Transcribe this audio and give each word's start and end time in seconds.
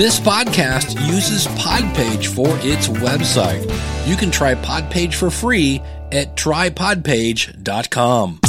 This 0.00 0.16
podcast 0.18 0.96
uses 1.08 1.46
Podpage 1.58 2.28
for 2.28 2.48
its 2.66 2.88
website. 2.88 3.60
You 4.08 4.16
can 4.16 4.30
try 4.30 4.54
Podpage 4.54 5.12
for 5.12 5.28
free 5.28 5.82
at 6.10 6.36
trypodpage.com. 6.36 8.40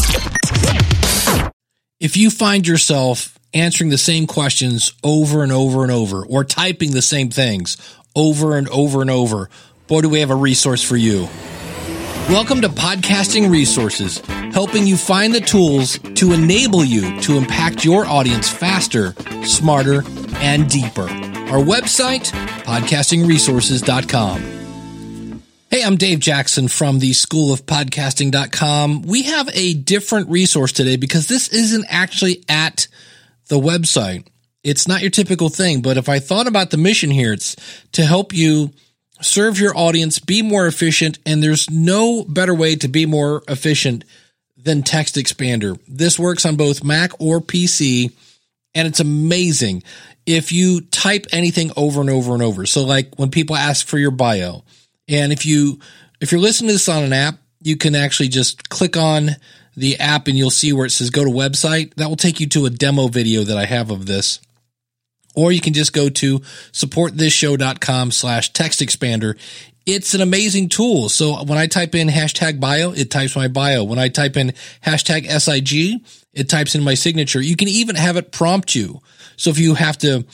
If 2.00 2.16
you 2.16 2.30
find 2.30 2.66
yourself 2.66 3.38
answering 3.54 3.90
the 3.90 3.98
same 3.98 4.28
questions 4.28 4.94
over 5.04 5.44
and 5.44 5.52
over 5.52 5.84
and 5.84 5.92
over, 5.92 6.26
or 6.26 6.46
typing 6.46 6.92
the 6.92 7.02
same 7.02 7.30
things 7.30 7.76
over 8.16 8.56
and 8.56 8.70
over 8.70 9.02
and 9.02 9.12
over, 9.12 9.50
boy, 9.88 10.00
do 10.00 10.08
we 10.08 10.22
have 10.22 10.32
a 10.32 10.36
resource 10.36 10.82
for 10.82 10.96
you. 10.96 11.28
Welcome 12.30 12.62
to 12.62 12.70
Podcasting 12.70 13.52
Resources, 13.52 14.20
helping 14.54 14.88
you 14.88 14.96
find 14.96 15.34
the 15.34 15.42
tools 15.42 16.00
to 16.16 16.32
enable 16.32 16.86
you 16.86 17.20
to 17.24 17.36
impact 17.36 17.84
your 17.84 18.06
audience 18.06 18.48
faster, 18.48 19.14
smarter, 19.44 20.06
and 20.36 20.70
deeper. 20.70 21.10
Our 21.52 21.60
website, 21.60 22.32
podcastingresources.com. 22.64 25.42
Hey, 25.70 25.84
I'm 25.84 25.98
Dave 25.98 26.22
Jackson 26.22 26.70
from 26.70 27.00
the 27.00 27.12
School 27.12 27.52
of 27.52 27.66
Podcasting.com. 27.66 29.02
We 29.02 29.24
have 29.24 29.50
a 29.54 29.74
different 29.74 30.30
resource 30.30 30.72
today 30.72 30.96
because 30.96 31.28
this 31.28 31.50
isn't 31.50 31.84
actually 31.90 32.46
at 32.48 32.88
the 33.50 33.60
website. 33.60 34.28
It's 34.64 34.88
not 34.88 35.02
your 35.02 35.12
typical 35.12 35.50
thing, 35.50 35.82
but 35.82 35.98
if 35.98 36.08
I 36.08 36.20
thought 36.20 36.48
about 36.48 36.70
the 36.70 36.78
mission 36.78 37.12
here, 37.12 37.34
it's 37.34 37.58
to 37.92 38.06
help 38.06 38.32
you 38.32 38.72
serve 39.20 39.60
your 39.60 39.78
audience, 39.78 40.20
be 40.20 40.42
more 40.42 40.68
efficient, 40.68 41.20
and 41.26 41.44
there's 41.44 41.70
no 41.70 42.24
better 42.24 42.56
way 42.56 42.78
to 42.78 42.88
be 42.88 43.06
more 43.06 43.44
efficient 43.50 44.06
than 44.56 44.84
Text 44.84 45.16
Expander. 45.16 45.78
This 45.86 46.18
works 46.18 46.46
on 46.46 46.56
both 46.56 46.82
Mac 46.82 47.12
or 47.20 47.42
PC, 47.42 48.14
and 48.74 48.88
it's 48.88 49.00
amazing 49.00 49.84
if 50.26 50.52
you 50.52 50.82
type 50.82 51.26
anything 51.32 51.72
over 51.76 52.02
and 52.02 52.10
over 52.10 52.34
and 52.34 52.44
over. 52.44 52.66
So 52.66 52.84
like 52.86 53.16
when 53.16 53.32
people 53.32 53.56
ask 53.56 53.86
for 53.86 53.98
your 53.98 54.12
bio, 54.12 54.64
and 55.08 55.32
if 55.32 55.46
you 55.46 55.80
if 56.20 56.32
you're 56.32 56.42
listening 56.42 56.70
to 56.70 56.74
this 56.74 56.90
on 56.90 57.04
an 57.04 57.14
app, 57.14 57.36
you 57.62 57.78
can 57.78 57.96
actually 57.96 58.30
just 58.30 58.70
click 58.70 58.98
on 58.98 59.32
the 59.76 60.00
app 60.00 60.28
and 60.28 60.38
you'll 60.38 60.50
see 60.50 60.74
where 60.74 60.86
it 60.86 60.92
says 60.92 61.10
go 61.10 61.24
to 61.24 61.32
website. 61.32 61.94
That 61.96 62.10
will 62.10 62.16
take 62.16 62.40
you 62.40 62.48
to 62.50 62.66
a 62.66 62.70
demo 62.70 63.08
video 63.08 63.44
that 63.44 63.58
I 63.58 63.66
have 63.66 63.92
of 63.92 64.06
this 64.06 64.40
or 65.36 65.52
you 65.52 65.62
can 65.62 65.74
just 65.74 65.94
go 65.94 66.10
to 66.10 66.40
supportthisshow.com 66.72 68.12
slash 68.12 68.54
text 68.54 68.80
expander. 68.80 69.38
It's 69.86 70.14
an 70.14 70.22
amazing 70.22 70.70
tool. 70.70 71.10
So 71.10 71.44
when 71.44 71.58
I 71.58 71.68
type 71.68 71.96
in 71.96 72.08
hashtag 72.08 72.60
bio, 72.60 72.92
it 72.92 73.10
types 73.10 73.36
my 73.36 73.48
bio. 73.48 73.84
When 73.84 73.98
I 73.98 74.10
type 74.10 74.38
in 74.38 74.54
hashtag 74.86 75.28
SIG, 75.28 76.02
it 76.34 76.50
types 76.50 76.76
in 76.76 76.84
my 76.84 76.94
signature. 76.94 77.42
You 77.42 77.56
can 77.56 77.68
even 77.68 77.96
have 77.96 78.16
it 78.16 78.32
prompt 78.32 78.76
you. 78.76 79.02
So 79.38 79.50
if 79.50 79.58
you 79.58 79.74
have 79.74 79.98
to 80.00 80.26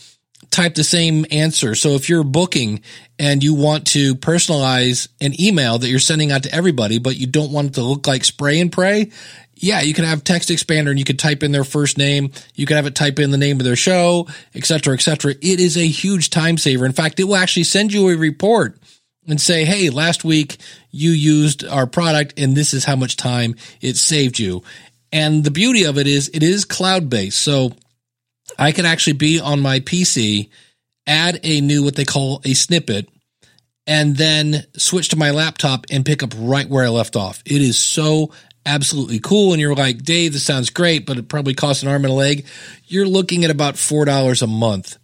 type 0.57 0.73
the 0.73 0.83
same 0.83 1.25
answer. 1.31 1.75
So 1.75 1.91
if 1.91 2.09
you're 2.09 2.23
booking 2.23 2.81
and 3.19 3.43
you 3.43 3.53
want 3.53 3.87
to 3.87 4.15
personalize 4.15 5.07
an 5.21 5.39
email 5.39 5.77
that 5.77 5.87
you're 5.87 5.99
sending 5.99 6.31
out 6.31 6.43
to 6.43 6.53
everybody, 6.53 6.97
but 6.97 7.15
you 7.15 7.27
don't 7.27 7.51
want 7.51 7.67
it 7.67 7.73
to 7.75 7.83
look 7.83 8.07
like 8.07 8.25
spray 8.25 8.59
and 8.59 8.71
pray, 8.71 9.11
yeah, 9.53 9.81
you 9.81 9.93
can 9.93 10.05
have 10.05 10.23
text 10.23 10.49
expander 10.49 10.89
and 10.89 10.97
you 10.97 11.05
could 11.05 11.19
type 11.19 11.43
in 11.43 11.51
their 11.51 11.63
first 11.63 11.97
name. 11.97 12.31
You 12.55 12.65
can 12.65 12.75
have 12.75 12.87
it 12.87 12.95
type 12.95 13.19
in 13.19 13.29
the 13.29 13.37
name 13.37 13.59
of 13.59 13.65
their 13.65 13.75
show, 13.75 14.27
et 14.55 14.65
cetera, 14.65 14.95
et 14.95 15.01
cetera. 15.01 15.33
It 15.33 15.59
is 15.59 15.77
a 15.77 15.87
huge 15.87 16.31
time 16.31 16.57
saver. 16.57 16.85
In 16.85 16.93
fact, 16.93 17.19
it 17.19 17.25
will 17.25 17.35
actually 17.35 17.63
send 17.63 17.93
you 17.93 18.09
a 18.09 18.17
report 18.17 18.77
and 19.27 19.39
say, 19.39 19.63
Hey, 19.63 19.89
last 19.91 20.23
week 20.23 20.57
you 20.89 21.11
used 21.11 21.65
our 21.67 21.85
product 21.85 22.33
and 22.37 22.55
this 22.55 22.73
is 22.73 22.83
how 22.83 22.95
much 22.95 23.15
time 23.15 23.55
it 23.79 23.95
saved 23.95 24.39
you. 24.39 24.63
And 25.11 25.43
the 25.43 25.51
beauty 25.51 25.83
of 25.85 25.97
it 25.97 26.07
is 26.07 26.29
it 26.33 26.41
is 26.43 26.65
cloud 26.65 27.09
based. 27.09 27.41
So 27.41 27.73
I 28.57 28.71
can 28.71 28.85
actually 28.85 29.13
be 29.13 29.39
on 29.39 29.61
my 29.61 29.79
PC, 29.79 30.49
add 31.05 31.39
a 31.43 31.61
new, 31.61 31.83
what 31.83 31.95
they 31.95 32.05
call 32.05 32.41
a 32.43 32.53
snippet, 32.53 33.09
and 33.85 34.17
then 34.17 34.65
switch 34.75 35.09
to 35.09 35.15
my 35.15 35.31
laptop 35.31 35.85
and 35.89 36.05
pick 36.05 36.23
up 36.23 36.33
right 36.37 36.67
where 36.67 36.85
I 36.85 36.89
left 36.89 37.15
off. 37.15 37.41
It 37.45 37.61
is 37.61 37.77
so 37.77 38.31
absolutely 38.65 39.19
cool 39.19 39.53
and 39.53 39.61
you're 39.61 39.73
like, 39.73 40.03
Dave, 40.03 40.33
this 40.33 40.43
sounds 40.43 40.69
great, 40.69 41.05
but 41.05 41.17
it 41.17 41.29
probably 41.29 41.53
costs 41.53 41.83
an 41.83 41.89
arm 41.89 42.03
and 42.03 42.11
a 42.11 42.15
leg, 42.15 42.45
you're 42.85 43.07
looking 43.07 43.45
at 43.45 43.51
about 43.51 43.75
$4 43.75 44.41
a 44.41 44.47
month. 44.47 44.97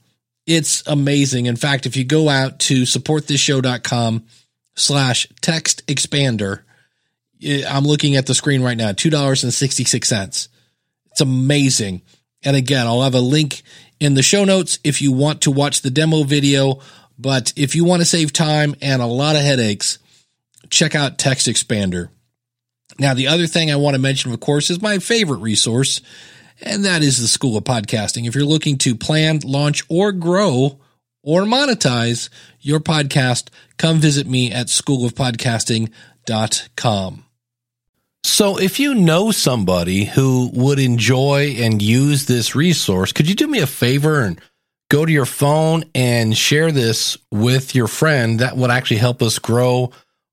It's 0.45 0.83
amazing. 0.85 1.45
In 1.45 1.55
fact, 1.55 1.85
if 1.85 1.95
you 1.95 2.03
go 2.03 2.27
out 2.27 2.59
to 2.59 2.83
supportthisshow.com 2.83 4.25
slash 4.75 5.27
text 5.39 5.87
expander, 5.87 6.63
eh, 7.41 7.63
I'm 7.67 7.85
looking 7.85 8.17
at 8.17 8.25
the 8.25 8.35
screen 8.35 8.61
right 8.61 8.77
now, 8.77 8.91
$2.66. 8.91 10.47
It's 11.11 11.21
amazing. 11.21 12.01
And 12.43 12.55
again, 12.55 12.87
I'll 12.87 13.01
have 13.01 13.15
a 13.15 13.21
link 13.21 13.63
in 13.99 14.13
the 14.13 14.23
show 14.23 14.43
notes 14.43 14.79
if 14.83 15.01
you 15.01 15.11
want 15.11 15.41
to 15.41 15.51
watch 15.51 15.81
the 15.81 15.89
demo 15.89 16.23
video. 16.23 16.79
But 17.17 17.53
if 17.55 17.75
you 17.75 17.85
want 17.85 18.01
to 18.01 18.05
save 18.05 18.33
time 18.33 18.75
and 18.81 19.01
a 19.01 19.07
lot 19.07 19.35
of 19.35 19.41
headaches, 19.41 19.99
check 20.69 20.95
out 20.95 21.17
Text 21.17 21.47
Expander. 21.47 22.09
Now, 22.99 23.13
the 23.13 23.27
other 23.27 23.47
thing 23.47 23.71
I 23.71 23.77
want 23.77 23.95
to 23.95 24.01
mention, 24.01 24.33
of 24.33 24.39
course, 24.39 24.69
is 24.69 24.81
my 24.81 24.99
favorite 24.99 25.39
resource, 25.39 26.01
and 26.61 26.85
that 26.85 27.01
is 27.01 27.19
the 27.19 27.27
School 27.27 27.57
of 27.57 27.63
Podcasting. 27.63 28.27
If 28.27 28.35
you're 28.35 28.45
looking 28.45 28.77
to 28.79 28.95
plan, 28.95 29.39
launch, 29.43 29.83
or 29.89 30.11
grow 30.11 30.79
or 31.23 31.43
monetize 31.43 32.29
your 32.59 32.79
podcast, 32.79 33.49
come 33.77 33.99
visit 33.99 34.27
me 34.27 34.51
at 34.51 34.67
schoolofpodcasting.com. 34.67 37.25
So, 38.23 38.57
if 38.57 38.79
you 38.79 38.95
know 38.95 39.31
somebody 39.31 40.05
who 40.05 40.49
would 40.53 40.79
enjoy 40.79 41.55
and 41.59 41.81
use 41.81 42.25
this 42.25 42.55
resource, 42.55 43.11
could 43.11 43.27
you 43.27 43.35
do 43.35 43.47
me 43.47 43.59
a 43.59 43.67
favor 43.67 44.21
and 44.21 44.39
go 44.89 45.05
to 45.05 45.11
your 45.11 45.25
phone 45.25 45.83
and 45.93 46.37
share 46.37 46.71
this 46.71 47.17
with 47.31 47.75
your 47.75 47.87
friend? 47.87 48.39
That 48.39 48.55
would 48.55 48.71
actually 48.71 48.97
help 48.97 49.21
us 49.21 49.39
grow 49.39 49.91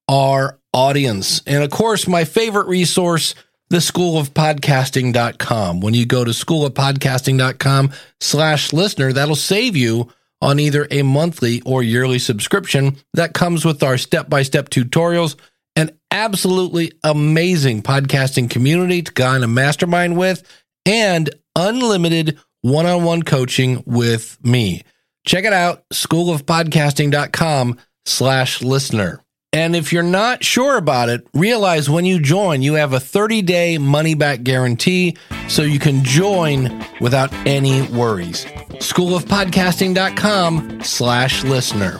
our 0.09 0.59
audience. 0.73 1.43
And 1.47 1.65
of 1.65 1.71
course, 1.71 2.06
my 2.06 2.25
favorite 2.25 2.69
resource, 2.69 3.34
the 3.71 3.78
schoolofpodcasting.com. 3.78 5.81
When 5.81 5.95
you 5.95 6.07
go 6.07 6.25
to 6.25 6.31
schoolofpodcasting.com 6.31 7.93
slash 8.21 8.72
listener, 8.72 9.12
that'll 9.12 9.37
save 9.37 9.77
you 9.77 10.12
on 10.43 10.59
either 10.59 10.89
a 10.91 11.03
monthly 11.03 11.61
or 11.62 11.83
yearly 11.83 12.19
subscription 12.19 12.97
that 13.15 13.34
comes 13.34 13.65
with 13.65 13.83
our 13.83 13.99
step-by-step 13.99 14.71
tutorials, 14.71 15.37
an 15.81 15.99
absolutely 16.11 16.93
amazing 17.03 17.83
podcasting 17.83 18.51
community 18.51 19.03
to 19.03 19.13
go 19.13 19.27
on 19.27 19.43
a 19.43 19.49
mastermind 19.49 20.17
with, 20.17 20.43
and 20.87 21.29
unlimited 21.57 22.39
one-on-one 22.63 23.23
coaching 23.23 23.83
with 23.87 24.39
me. 24.45 24.83
Check 25.27 25.45
it 25.45 25.53
out, 25.53 25.85
schoolofpodcasting.com 25.93 27.79
slash 28.05 28.63
listener. 28.63 29.23
And 29.53 29.75
if 29.75 29.93
you're 29.93 30.05
not 30.05 30.45
sure 30.45 30.77
about 30.77 31.09
it, 31.09 31.27
realize 31.35 31.91
when 31.91 32.05
you 32.05 32.21
join, 32.21 32.63
you 32.63 32.75
have 32.75 32.93
a 32.93 33.01
30 33.01 33.43
day 33.43 33.79
money 33.79 34.15
back 34.15 34.45
guarantee 34.45 35.17
so 35.49 35.63
you 35.63 35.81
can 35.81 36.05
join 36.05 36.85
without 37.01 37.33
any 37.47 37.83
worries. 37.89 38.45
Schoolofpodcasting.com 38.45 40.83
slash 40.83 41.43
listener. 41.43 41.99